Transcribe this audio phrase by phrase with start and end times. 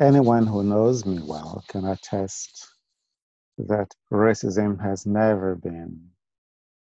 [0.00, 2.68] Anyone who knows me well can attest
[3.58, 6.10] that racism has never been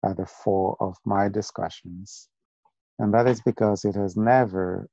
[0.03, 2.29] at the fore of my discussions.
[2.99, 4.89] And that is because it has never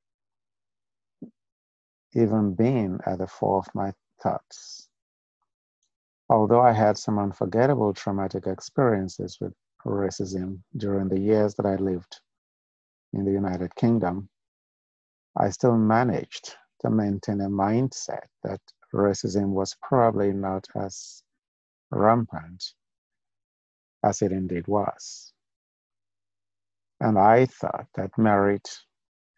[2.14, 3.92] even been at the fore of my
[4.22, 4.88] thoughts.
[6.28, 9.54] Although I had some unforgettable traumatic experiences with
[9.84, 12.20] racism during the years that I lived
[13.12, 14.28] in the United Kingdom,
[15.36, 16.56] I still managed
[16.90, 18.60] maintain a mindset that
[18.94, 21.22] racism was probably not as
[21.90, 22.64] rampant
[24.04, 25.32] as it indeed was.
[27.00, 28.68] And I thought that merit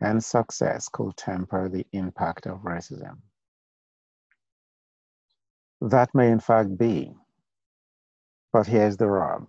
[0.00, 3.18] and success could temper the impact of racism.
[5.80, 7.14] That may in fact be,
[8.52, 9.48] but here's the rub.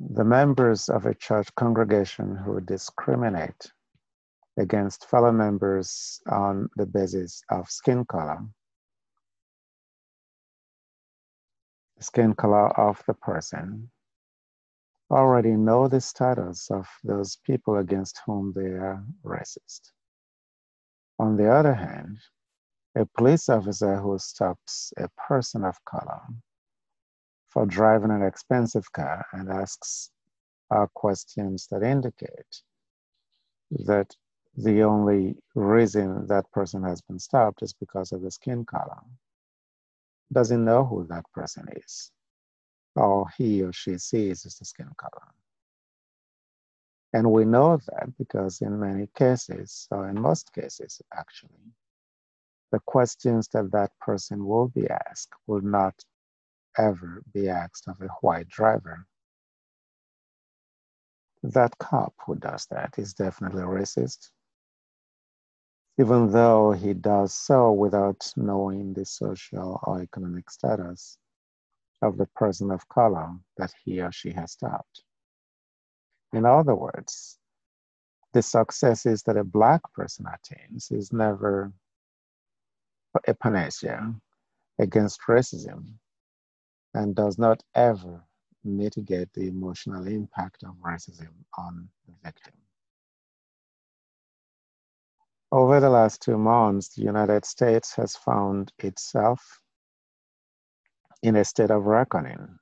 [0.00, 3.72] The members of a church congregation who discriminate
[4.58, 8.38] against fellow members on the basis of skin color,
[12.00, 13.90] skin color of the person,
[15.10, 19.92] already know the status of those people against whom they are racist.
[21.18, 22.18] On the other hand,
[22.94, 26.20] a police officer who stops a person of color
[27.48, 30.10] for driving an expensive car and asks
[30.70, 32.62] our questions that indicate
[33.70, 34.14] that
[34.56, 39.00] the only reason that person has been stopped is because of the skin color.
[40.32, 42.10] Doesn't know who that person is.
[42.96, 45.26] All he or she sees is the skin color.
[47.14, 51.72] And we know that because in many cases, or in most cases actually,
[52.72, 55.94] the questions that that person will be asked will not
[56.78, 59.06] ever be asked of a white driver.
[61.42, 64.30] That cop who does that is definitely racist,
[66.02, 71.16] even though he does so without knowing the social or economic status
[72.02, 75.04] of the person of color that he or she has stopped.
[76.32, 77.38] In other words,
[78.32, 81.72] the successes that a Black person attains is never
[83.28, 84.12] a panacea
[84.80, 85.84] against racism
[86.94, 88.24] and does not ever
[88.64, 92.54] mitigate the emotional impact of racism on the victim.
[95.52, 99.60] Over the last two months, the United States has found itself
[101.22, 102.58] in a state of reckoning,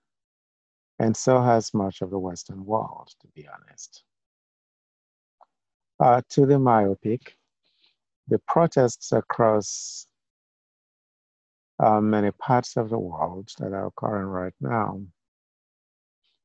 [0.99, 4.03] and so has much of the Western world, to be honest.
[6.01, 7.37] Uh, to the myopic,
[8.27, 10.09] the protests across
[11.78, 15.01] uh, many parts of the world that are occurring right now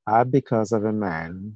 [0.05, 1.55] are because of a man,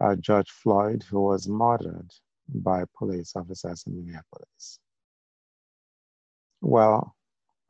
[0.00, 2.12] uh, George Floyd, who was murdered
[2.48, 4.78] by police officers in Minneapolis.
[6.60, 7.14] Well,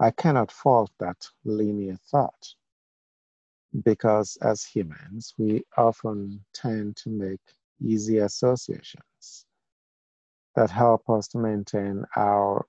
[0.01, 2.55] I cannot fault that linear thought
[3.83, 7.41] because as humans, we often tend to make
[7.81, 9.47] easy associations
[10.55, 12.67] that help us to maintain our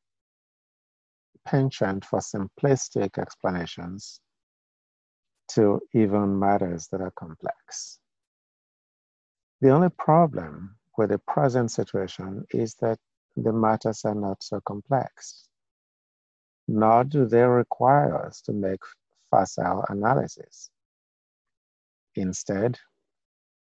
[1.45, 4.19] penchant for simplistic explanations
[5.47, 7.99] to even matters that are complex.
[9.61, 12.97] The only problem with the present situation is that
[13.35, 15.47] the matters are not so complex,
[16.67, 18.79] nor do they require us to make
[19.29, 20.69] facile analysis.
[22.15, 22.79] Instead,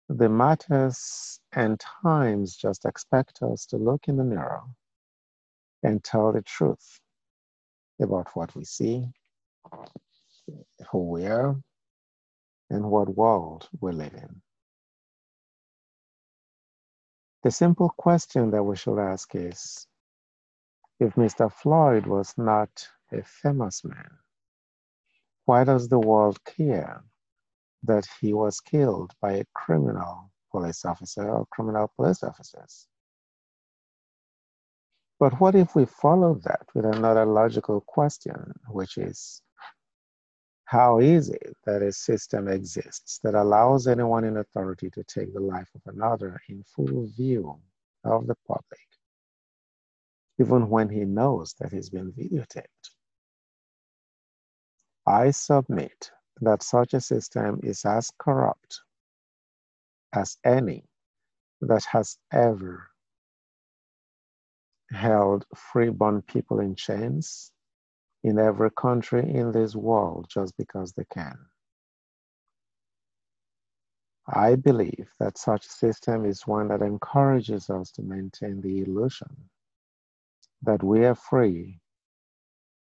[0.09, 4.63] the matters and times just expect us to look in the mirror
[5.83, 7.01] and tell the truth
[8.01, 9.05] about what we see,
[10.91, 11.57] who we are,
[12.71, 14.41] and what world we live in.
[17.45, 19.87] The simple question that we should ask is
[20.99, 21.53] if Mr.
[21.53, 24.11] Floyd was not a famous man,
[25.45, 27.05] why does the world care
[27.83, 32.89] that he was killed by a criminal police officer or criminal police officers?
[35.21, 39.43] But what if we follow that with another logical question, which is
[40.75, 45.39] how is it that a system exists that allows anyone in authority to take the
[45.39, 47.57] life of another in full view
[48.03, 48.89] of the public,
[50.41, 52.91] even when he knows that he's been videotaped?
[55.07, 56.11] I submit
[56.41, 58.81] that such a system is as corrupt
[60.13, 60.83] as any
[61.61, 62.89] that has ever
[64.91, 67.53] held freeborn people in chains
[68.25, 71.39] in every country in this world just because they can.
[74.27, 79.51] I believe that such a system is one that encourages us to maintain the illusion
[80.63, 81.79] that we are free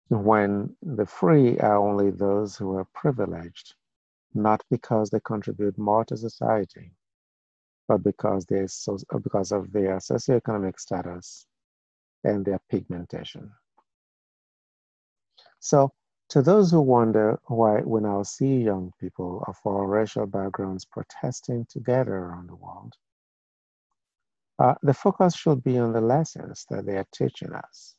[0.09, 3.75] when the free are only those who are privileged,
[4.33, 6.93] not because they contribute more to society,
[7.89, 11.47] but because, they so, because of their socioeconomic status
[12.25, 13.51] and their pigmentation.
[15.61, 15.93] So,
[16.31, 21.67] to those who wonder why we now see young people of all racial backgrounds protesting
[21.71, 22.95] together around the world,
[24.59, 27.97] uh, the focus should be on the lessons that they are teaching us.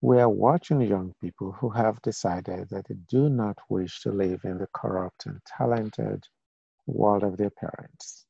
[0.00, 4.44] We are watching young people who have decided that they do not wish to live
[4.44, 6.24] in the corrupt and talented
[6.86, 8.26] world of their parents,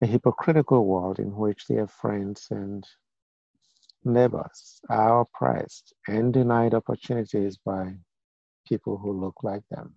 [0.00, 2.86] a hypocritical world in which their friends and
[4.04, 7.94] neighbors are oppressed and denied opportunities by
[8.68, 9.94] people who look like them.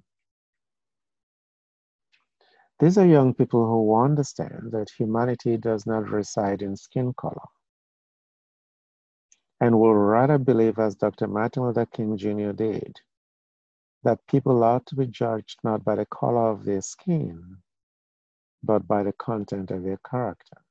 [2.79, 7.47] These are young people who understand that humanity does not reside in skin color
[9.61, 11.27] and will rather believe, as Dr.
[11.27, 12.51] Martin Luther King Jr.
[12.51, 12.97] did,
[14.03, 17.57] that people ought to be judged not by the color of their skin,
[18.63, 20.62] but by the content of their character.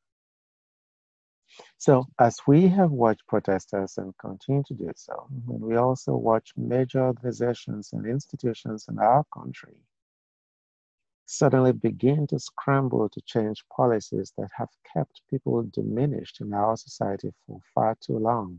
[1.79, 6.53] So, as we have watched protesters and continue to do so, and we also watch
[6.57, 9.77] major organizations and institutions in our country
[11.27, 17.33] suddenly begin to scramble to change policies that have kept people diminished in our society
[17.47, 18.59] for far too long.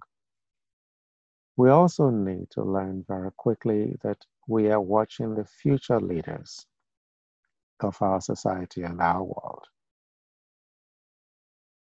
[1.55, 6.65] We also need to learn very quickly that we are watching the future leaders
[7.79, 9.67] of our society and our world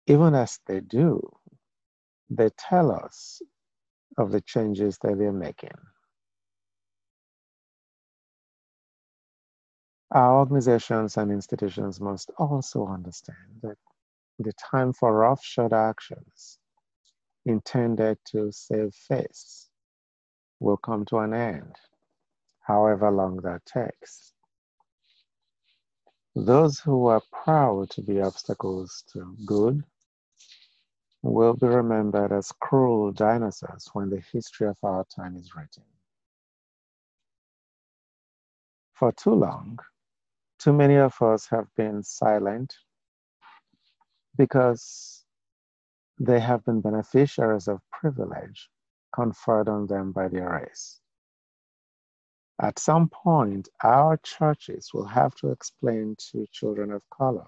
[0.06, 1.20] even as they do,
[2.30, 3.40] they tell us
[4.18, 5.70] of the changes that they're making.
[10.12, 13.76] Our organizations and institutions must also understand that
[14.38, 16.58] the time for roughshod actions
[17.46, 19.68] intended to save face
[20.60, 21.74] will come to an end,
[22.60, 24.32] however long that takes.
[26.36, 29.84] Those who are proud to be obstacles to good
[31.24, 35.82] will be remembered as cruel dinosaurs when the history of our time is written.
[38.92, 39.78] For too long,
[40.58, 42.76] too many of us have been silent
[44.36, 45.24] because
[46.20, 48.68] they have been beneficiaries of privilege
[49.14, 51.00] conferred on them by their race.
[52.60, 57.46] At some point, our churches will have to explain to children of color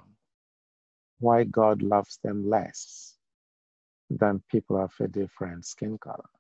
[1.21, 3.16] why God loves them less
[4.11, 6.31] than people of a different skin color.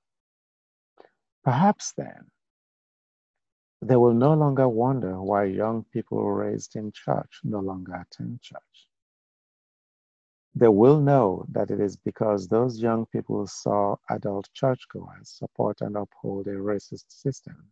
[1.44, 2.30] Perhaps then,
[3.82, 8.88] they will no longer wonder why young people raised in church no longer attend church.
[10.54, 15.96] They will know that it is because those young people saw adult churchgoers support and
[15.96, 17.70] uphold a racist system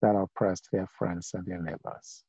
[0.00, 2.24] that oppressed their friends and their neighbors.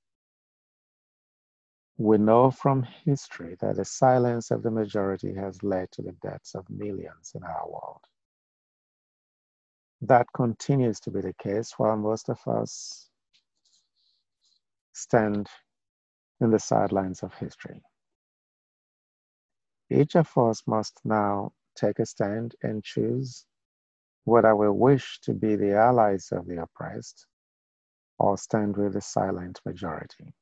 [2.02, 6.56] We know from history that the silence of the majority has led to the deaths
[6.56, 8.02] of millions in our world.
[10.02, 13.10] That continues to be the case while most of us
[14.94, 15.50] stand
[16.42, 17.82] in the sidelines of history.
[19.92, 23.46] Each of us must now take a stand and choose
[24.26, 27.28] whether we wish to be the allies of the oppressed
[28.20, 30.34] or stand with the silent majority.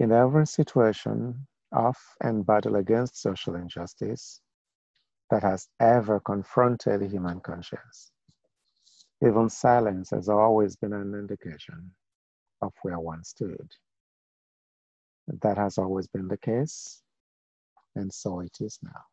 [0.00, 4.40] In every situation of and battle against social injustice
[5.30, 8.10] that has ever confronted human conscience,
[9.22, 11.92] even silence has always been an indication
[12.62, 13.70] of where one stood.
[15.28, 17.02] That has always been the case,
[17.94, 19.09] and so it is now.